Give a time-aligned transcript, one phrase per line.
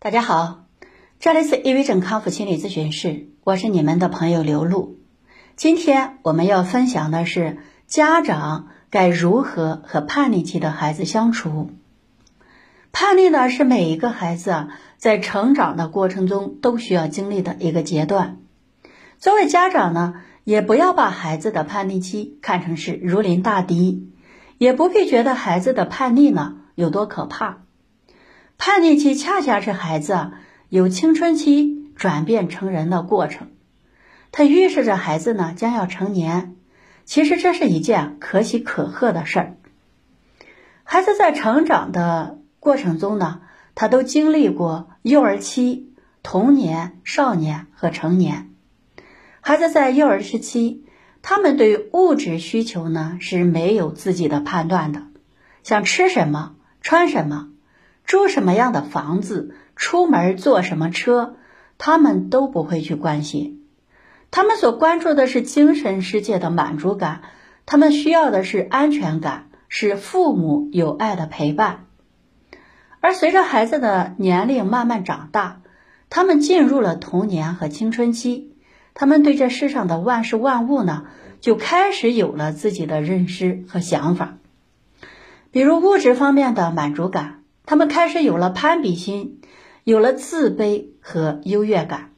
[0.00, 0.64] 大家好，
[1.18, 4.96] 这里是抑郁症康复心理咨询室，我是你们的朋友刘露。
[5.56, 7.58] 今天我们要分享的是
[7.88, 11.72] 家长该如何和叛逆期的孩子相处。
[12.92, 18.38] 叛逆呢，是每一个孩子啊在成长的过程中都需要经历的一个阶段。
[19.18, 24.12] 作为家长呢，也不要把孩子的叛逆期看成是如临大敌，
[24.58, 27.64] 也不必觉得孩子的叛逆呢有多可怕。
[28.58, 30.32] 叛逆期恰恰是孩子
[30.68, 33.52] 由青春期转变成人的过程，
[34.32, 36.56] 它预示着孩子呢将要成年。
[37.04, 39.56] 其实这是一件可喜可贺的事儿。
[40.82, 43.42] 孩子在成长的过程中呢，
[43.76, 45.94] 他都经历过幼儿期、
[46.24, 48.50] 童年、少年和成年。
[49.40, 50.84] 孩子在幼儿时期，
[51.22, 55.06] 他们对物质需求呢是没有自己的判断的，
[55.62, 57.50] 想吃什么、穿什么。
[58.08, 61.36] 住什么样的房子，出门坐什么车，
[61.76, 63.66] 他们都不会去关心。
[64.30, 67.20] 他们所关注的是精神世界的满足感，
[67.66, 71.84] 他们需要的是安全感，是父母有爱的陪伴。
[73.00, 75.60] 而随着孩子的年龄慢慢长大，
[76.08, 78.54] 他们进入了童年和青春期，
[78.94, 81.04] 他们对这世上的万事万物呢，
[81.42, 84.38] 就开始有了自己的认识和想法，
[85.50, 87.34] 比如物质方面的满足感。
[87.68, 89.42] 他们开始有了攀比心，
[89.84, 92.12] 有了自卑和优越感。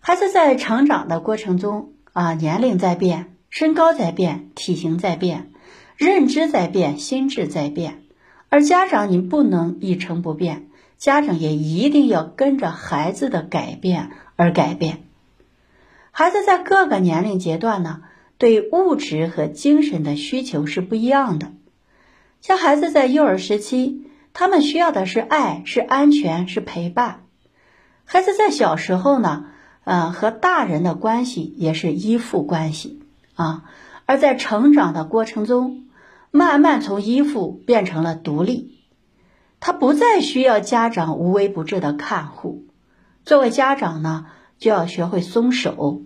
[0.00, 5.52] 孩子在成长的过程中啊，年龄在变，身高在变，体型在变，
[5.96, 8.02] 认知在变，心智在变。
[8.48, 15.04] 而家长你不能一成不变，家长也一定要跟着孩子的改变而改变。
[16.10, 18.02] 孩子在各个年龄阶段呢，
[18.36, 21.52] 对物质和精神的需求是不一样的。
[22.40, 24.06] 像孩子在幼儿时期。
[24.38, 27.24] 他们需要的是爱，是安全，是陪伴。
[28.04, 29.46] 孩子在小时候呢，
[29.82, 33.02] 呃，和大人的关系也是依附关系
[33.34, 33.64] 啊。
[34.06, 35.86] 而在成长的过程中，
[36.30, 38.78] 慢慢从依附变成了独立，
[39.58, 42.62] 他不再需要家长无微不至的看护。
[43.24, 44.26] 作为家长呢，
[44.56, 46.02] 就要学会松手。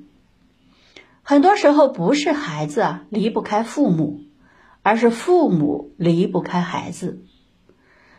[1.23, 4.23] 很多时候不是孩子离不开父母，
[4.81, 7.27] 而是父母离不开孩子。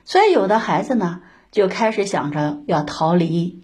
[0.06, 1.22] 所以，有的孩子呢，
[1.52, 3.64] 就开始想着要逃离。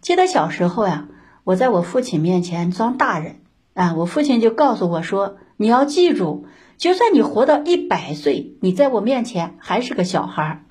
[0.00, 1.08] 记得小时候呀，
[1.44, 3.40] 我在我父亲面前装大人
[3.74, 6.46] 啊，我父亲就告诉我说：“你要记住，
[6.76, 10.64] 就算你活到一百岁，你在我面前还是个小孩。”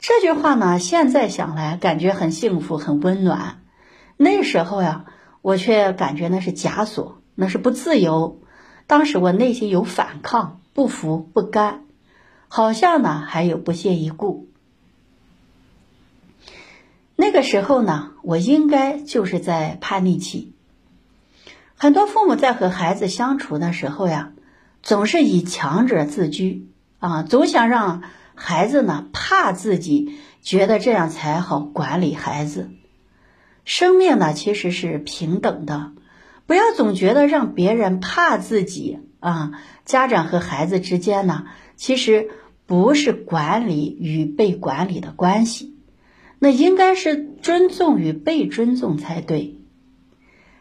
[0.00, 3.62] 这句话呢，现在想来感觉很幸福、很温暖。
[4.16, 5.04] 那时候呀，
[5.42, 8.40] 我却感觉那是枷锁，那是不自由。
[8.88, 11.84] 当时我内心有反抗、不服、不甘。
[12.54, 14.46] 好像呢，还有不屑一顾。
[17.16, 20.52] 那个时候呢，我应该就是在叛逆期。
[21.76, 24.32] 很多父母在和孩子相处的时候呀，
[24.82, 26.68] 总是以强者自居
[26.98, 28.02] 啊，总想让
[28.34, 32.68] 孩子呢怕自己，觉得这样才好管理孩子。
[33.64, 35.92] 生命呢其实是平等的，
[36.44, 39.52] 不要总觉得让别人怕自己啊。
[39.86, 41.46] 家长和孩子之间呢，
[41.76, 42.30] 其实。
[42.64, 45.76] 不是管理与被管理的关系，
[46.38, 49.58] 那应该是尊重与被尊重才对。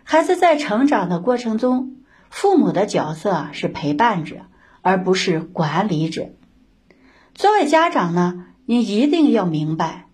[0.04, 1.96] 孩子在成长的过程中，
[2.30, 4.42] 父母的角色是陪伴者，
[4.82, 6.32] 而不是管理者。
[7.34, 10.10] 作为家长呢，你一定要明白，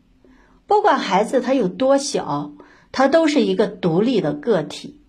[0.68, 2.52] 不管孩子他有多小，
[2.92, 5.02] 他都是一个独立的个体，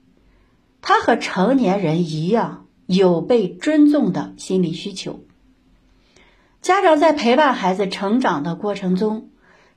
[0.80, 5.24] 他和成年人一样有被尊重的心理需求。
[6.60, 9.30] 家长在陪伴孩子成长的过程中，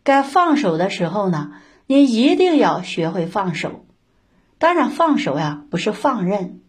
[0.03, 1.52] 该放手的时候呢，
[1.86, 3.86] 你一定要学会放手。
[4.58, 6.62] 当然，放手呀不是放任，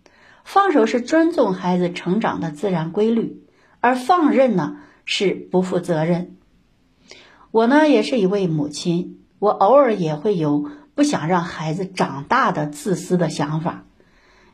[0.44, 3.42] 放手是尊重孩子成长的自然规律，
[3.80, 6.36] 而放任呢是不负责任。
[7.50, 13.84] 我呢也是一位母亲，我偶尔也会有不想让孩子长大的自私的想法，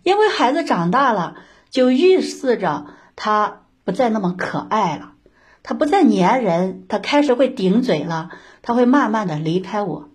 [0.02, 1.36] 因为孩子长大了，
[1.68, 5.14] 就预示着他不再那么可爱了。
[5.68, 8.30] 他不再粘人，他开始会顶嘴了，
[8.62, 10.08] 他会慢慢的离开我。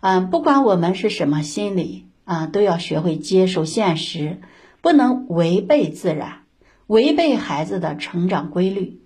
[0.00, 4.40] 嗯，不管我们是什么心理啊，都要学会接受现实，
[4.80, 6.44] 不能违背自然，
[6.86, 9.02] 违背孩子的成长规律。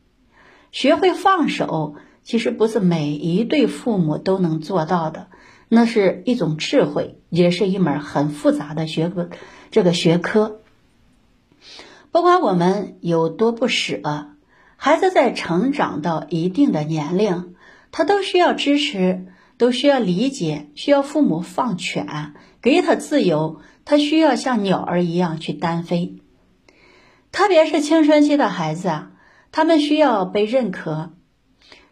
[0.71, 5.27] 学会放手，其实不是每一对父母都能做到的，
[5.69, 9.29] 那是一种智慧，也是一门很复杂的学科。
[9.73, 10.61] 这个学科，
[12.13, 14.29] 不管我们有多不舍。
[14.77, 17.55] 孩子在成长到一定的年龄，
[17.93, 19.27] 他都需要支持，
[19.57, 23.61] 都需要理解，需要父母放权，给他自由。
[23.87, 26.17] 他需要像鸟儿一样去单飞。
[27.33, 29.11] 特别是青春期的孩子啊，
[29.53, 31.13] 他们需要被认可。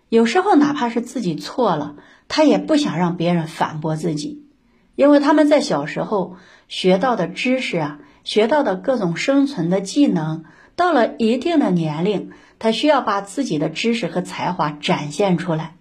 [0.09, 1.97] 有时候哪怕是自己错了，
[2.29, 4.47] 他也不想让别人反驳自己，
[4.95, 6.37] 因为他们在小时候
[6.67, 10.45] 学到的知识啊，学到的各种生存的技能，
[10.77, 12.31] 到了一定的年龄，
[12.63, 15.75] 他需要把自己的知识和才华展现出来。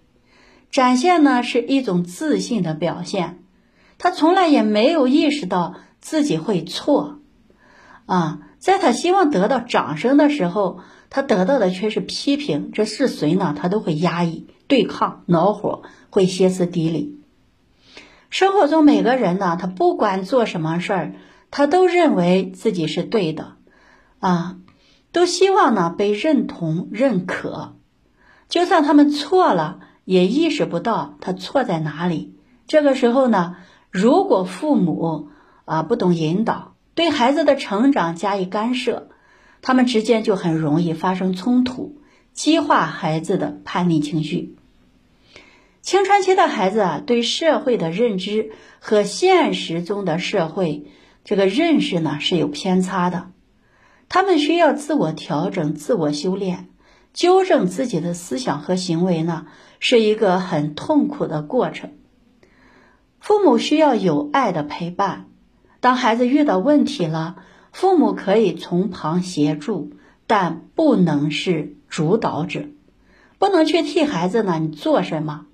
[0.72, 3.38] 展现呢是一种自信的表现，
[3.98, 7.20] 他从来也没有意识到自己会错，
[8.06, 10.80] 啊，在他希望得到掌声的时候。
[11.14, 13.54] 他得到的却是批评，这是谁呢？
[13.54, 17.20] 他都会压抑、对抗、恼火，会歇斯底里。
[18.30, 21.12] 生活中每个人呢，他不管做什么事儿，
[21.50, 23.56] 他都认为自己是对的，
[24.20, 24.56] 啊，
[25.12, 27.76] 都希望呢被认同、认可。
[28.48, 32.34] 就算他们错了，也意识不到他错在哪里。
[32.66, 33.56] 这个时候呢，
[33.90, 35.28] 如果父母
[35.64, 39.08] 啊不懂引导，对孩子的成长加以干涉。
[39.60, 41.96] 他们之间就很容易发生冲突，
[42.32, 44.56] 激化孩子的叛逆情绪。
[45.82, 48.50] 青春期的孩子啊，对社会的认知
[48.80, 50.86] 和现实中的社会
[51.24, 53.30] 这个认识呢是有偏差的，
[54.14, 56.68] 他们需要自我调整、自我修炼、
[57.14, 59.46] 纠正自己的思想和行为呢，
[59.80, 61.92] 是一个很痛苦的过程。
[63.20, 65.28] 父母需要有爱的陪伴，
[65.80, 67.36] 当孩子遇到问题了。
[67.72, 69.92] 父母可以从旁协助，
[70.26, 72.66] 但不能是主导者，
[73.38, 74.58] 不能去替孩子呢。
[74.60, 75.46] 你做什么？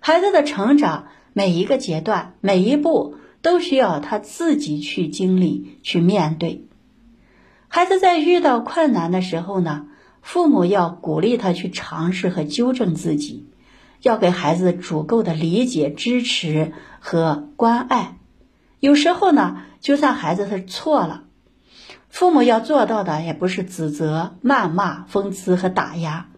[0.00, 6.66] 孩子的成长每一个阶段、每一步都需要他自己去经历、去面对。
[7.74, 9.86] 孩子在遇到困难的时候呢，
[10.22, 13.48] 父母要鼓励他去尝试和纠正自己，
[14.00, 18.16] 要给孩子足够的理解、支持和关爱。
[18.78, 21.24] 有时候呢，就算孩子是错了。
[22.08, 26.28] 父母要做到的也不是指责、谩骂、讽刺和打压，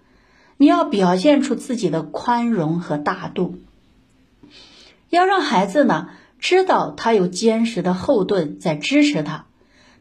[0.56, 3.58] 你要表现出自己的宽容和大度，
[5.10, 9.44] 要让孩子呢知道他有坚实的后盾在支持他，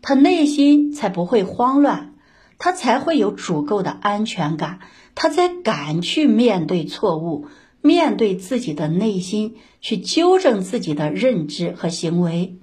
[0.07, 2.13] 他内心才不会慌乱，
[2.59, 4.81] 他才会有足够的安全感，
[5.15, 7.47] 他才敢去面对错误，
[7.81, 12.59] 面对自己的内心，去纠正自己的认知和行为。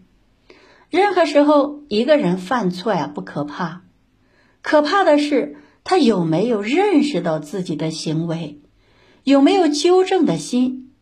[0.89, 3.83] 任何时候，一个人犯错呀不可怕，
[4.63, 8.61] 可怕的是他有没有认识到自己的行为，
[9.25, 10.93] 有没有纠正的心。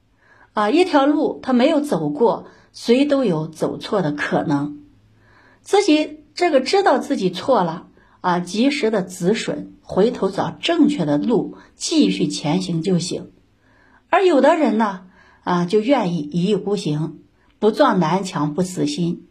[0.55, 4.79] 啊，一条路他没有走过，谁都有走错的可能。
[5.61, 7.89] 自己这个知道自己错了
[8.23, 13.31] 啊，及时的止损，回头找正确的路继续前行就行。
[14.09, 15.03] 而有的人呢，
[15.45, 17.19] 啊，就愿意一意孤行，
[17.59, 19.29] 不撞南墙不死心。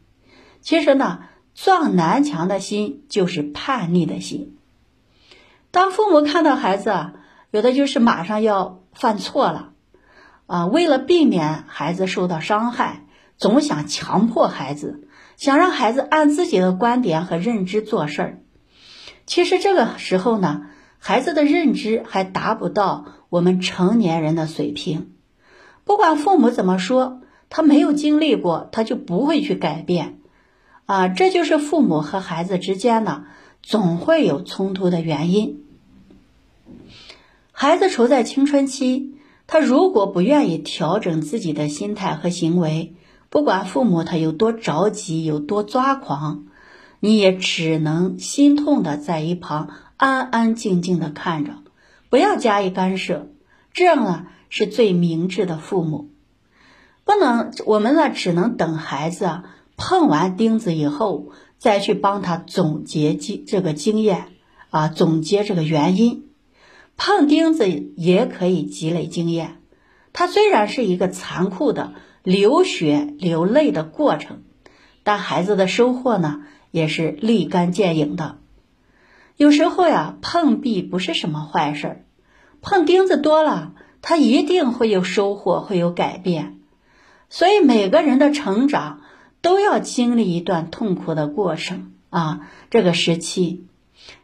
[0.62, 1.22] 其实呢，
[1.56, 4.56] 撞南墙的心就是叛逆的心。
[5.72, 7.14] 当父母看到孩子啊，
[7.50, 9.72] 有的就是马上要犯错了，
[10.46, 15.08] 啊，为了避免孩子受到伤害，总想强迫孩子，
[15.40, 18.42] 想让孩子按自己的观点和认知做事儿。
[19.26, 20.66] 其实这个时候呢，
[20.98, 25.14] 孩子的认知还达不到我们成年人的水平。
[25.86, 30.20] 不管父母怎么说，他没有经历过，他就不会去改变。
[30.86, 33.24] 啊，这就是父母和孩子之间呢，
[33.64, 35.64] 总会有冲突的原因。
[37.54, 39.16] 孩子处在青春期，
[39.48, 42.94] 他如果不愿意调整自己的心态和行为，
[43.30, 46.46] 不管父母他有多着急、有多抓狂，
[47.00, 51.54] 你也只能心痛的在一旁安安静静的看着，
[52.10, 53.28] 不要加以干涉。
[53.72, 56.10] 这样呢，是最明智的父母。
[57.06, 59.44] 不能，我们呢，只能等孩子啊。
[59.82, 64.26] 碰完钉子以后，再去帮他总结经这个经验
[64.72, 66.26] 啊，总结这个原因。
[66.98, 69.62] 碰钉子也可以积累经验。
[70.12, 71.94] 它虽然是一个残酷的
[72.24, 74.44] 流血流泪的过程，
[75.04, 78.38] 但孩子的收获呢，也是立竿见影的。
[79.38, 82.06] 有时候呀，碰壁不是什么坏事儿，
[82.62, 86.58] 碰钉子多了，他一定会有收获，会有改变。
[87.30, 89.02] 所以每个人的成长。
[89.42, 92.50] 都要经历一段痛苦的过程啊！
[92.70, 93.64] 这个时期，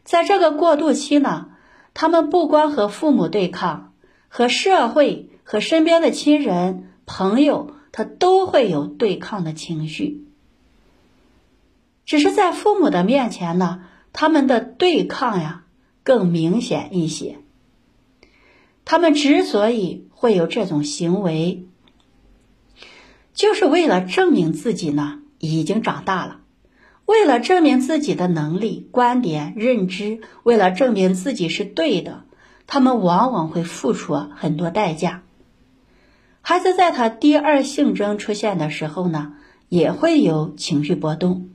[0.04, 1.46] 在这个过渡期呢，
[1.94, 3.94] 他们不光和父母对抗，
[4.28, 10.26] 和社会、和身边的亲人、朋友，他都会有对抗的情绪。
[12.04, 15.64] 只是在父母的面前呢，他们的对抗呀
[16.02, 17.38] 更明显一些。
[18.84, 21.64] 他们之所以会有这种行为，
[23.32, 26.42] 就是为了证明自己呢已经长大了，
[27.06, 32.24] 为了证明自己的能力、观点、认知，为了证明自己是对的，
[32.66, 35.22] 他们往往会付出很多代价。
[36.48, 39.32] 孩子在他第二性征出现的时候呢，
[39.68, 41.50] 也会有情绪波动，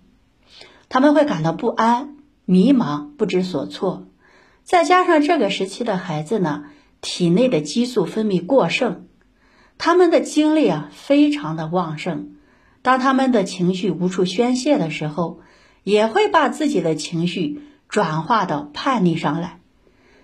[0.90, 4.06] 他们会感到不安、迷茫、不知所措。
[4.66, 6.66] 再加上这个时期的孩子呢，
[7.00, 9.06] 体内的激素分泌过剩，
[9.78, 12.36] 他们的精力啊非常的旺盛。
[12.82, 15.40] 当他们的情绪无处宣泄的时候，
[15.86, 19.62] 也会把自己的情绪转化到叛逆上来。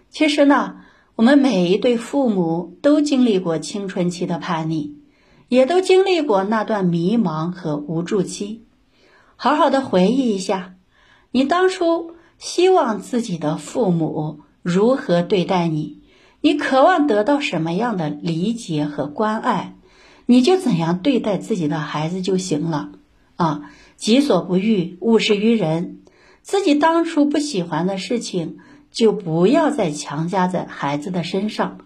[0.10, 0.82] 其实呢，
[1.18, 4.98] 我们每一对父母都经历过青春期的叛逆，
[5.50, 8.66] 也都经历过那段迷茫和无助期。
[9.36, 10.76] 好好的回忆一下，
[11.32, 12.12] 你当初。
[12.38, 16.04] 希望自己的父母如何对待你，
[16.40, 19.76] 你渴望得到什么样的理解和关爱，
[20.28, 22.92] 你就怎样对待自己的孩子就行了。
[23.38, 26.02] 啊，己所不欲，勿施于人。
[26.44, 28.60] 自己当初不喜欢的事情，
[28.98, 31.78] 就不要再强加在孩子的身上，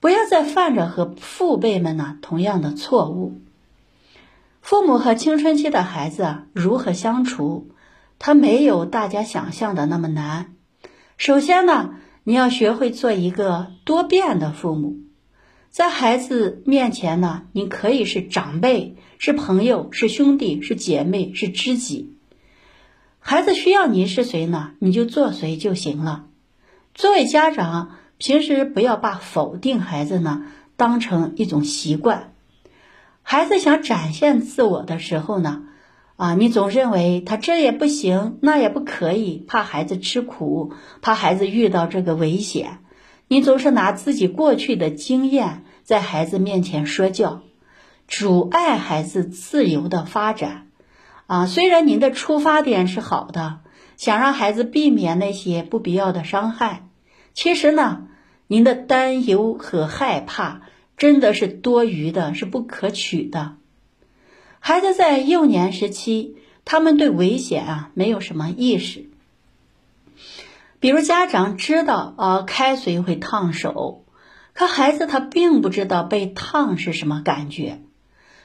[0.00, 3.38] 不要再犯着和父辈们呢同样的错误。
[4.60, 7.68] 父母和青春期的孩子啊，如何相处？
[8.18, 10.56] 他没有大家想象的那么难。
[11.18, 11.94] 首先呢，
[12.24, 14.96] 你要学会做一个多变的父母，
[15.70, 22.17] 在孩子面前呢，你可以是长辈、是朋友、是兄弟、是姐妹、是知己。
[23.30, 24.70] 孩子需要你是谁呢？
[24.78, 26.24] 你就做谁就行了。
[26.94, 30.46] 作为家长，平时不要把否定孩子呢
[30.78, 32.32] 当成一种习惯。
[33.20, 35.64] 孩子想展现自我的时候呢。
[36.16, 42.78] 啊，你总认为他这也不行，那也不可以，怕孩子吃苦，怕孩子遇到这个危险。
[43.28, 47.42] 你总是拿自己过去的经验在孩子面前说教，
[48.06, 50.67] 阻碍孩子自由的发展。
[51.28, 53.60] 啊，虽然您的出发点是好的，
[53.98, 56.88] 想让孩子避免那些不必要的伤害，
[57.34, 58.08] 其实呢，
[58.46, 60.62] 您的担忧和害怕
[60.96, 63.56] 真的是多余的，是不可取的。
[64.58, 69.10] 孩子在幼年时期，他们对危险啊没有什么意识。
[70.80, 74.06] 比如家长知道啊开水会烫手，
[74.54, 77.82] 可孩子他并不知道被烫是什么感觉。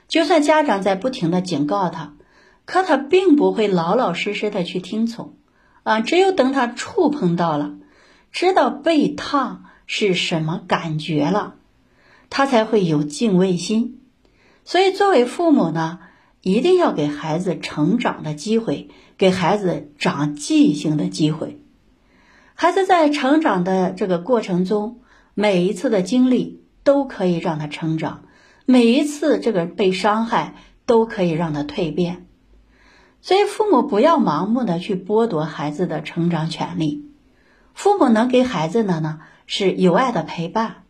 [0.10, 2.16] 就算家长在不停的警告他，
[2.66, 5.36] 可他并不会老老实实的去听从
[5.84, 6.02] 啊。
[6.02, 7.76] 只有等他触碰到了，
[8.32, 11.56] 知道被烫是什么感觉了，
[12.30, 14.00] 他才会有敬畏心。
[14.66, 16.00] 所以，作为父母呢，
[16.42, 21.60] 一定要给孩子成长的机会，给孩子长记性的机会。
[22.56, 25.02] 孩子在成长的这个过程中，
[25.34, 28.24] 每一次的经历都可以让他成长，
[28.66, 30.56] 每一次这个被伤害
[30.86, 32.26] 都可以让他蜕变。
[33.26, 37.06] 所以，父母不要盲目的去剥夺孩子的成长权利。
[37.74, 40.84] 父母能给孩子的呢，是有爱的陪伴。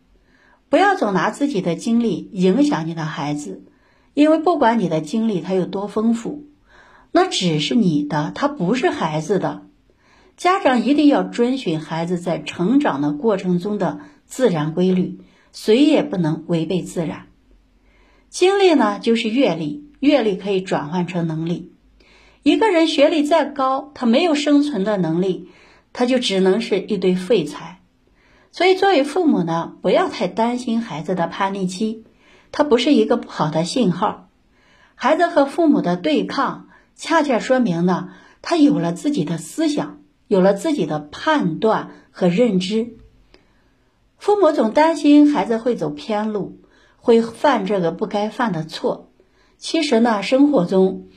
[0.67, 3.63] 不要总拿自己的经历影响你的孩子，
[4.15, 6.47] 因为不管你的经历他有多丰富，
[7.11, 9.67] 那只是你的，他不是孩子的。
[10.35, 15.19] 家长一定要遵循孩子在成长的过程中的自然规律，
[15.51, 17.27] 谁也不能违背自然。
[18.29, 21.72] 经历呢，就是阅历，阅历可以转换成能力。
[22.43, 25.49] 一个人学历再高，他没有生存的能力，
[25.93, 27.79] 他就只能是一堆废材。
[28.51, 32.03] 所以，作为父母呢，不要太担心孩子的叛逆期，
[32.51, 34.27] 它不是一个不好的信号。
[34.93, 38.09] 孩子和父母的对抗，恰恰说明呢，
[38.41, 42.97] 他有了自己的思想，有了自己的判断和认知。
[44.17, 46.59] 父母总担心孩子会走偏路，
[46.97, 49.09] 会犯这个不该犯的错。
[49.57, 51.07] 其实呢，生活中，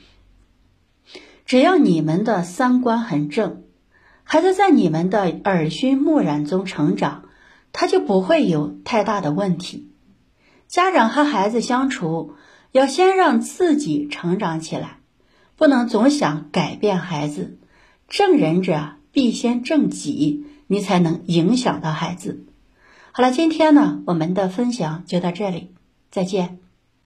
[1.47, 3.63] 只要你们的三观很正，
[4.23, 7.23] 孩子在你们的耳熏目染中成长。
[7.73, 9.91] 他就不会有太大的问题。
[10.67, 12.33] 家长和孩子相处，
[12.71, 14.97] 要先让自己成长起来，
[15.55, 17.59] 不能总想改变孩子。
[18.07, 22.45] 正人者必先正己，你才能影响到孩子。
[23.11, 25.75] 好了，今天呢，我们的分享就到这里，
[26.09, 26.57] 再见。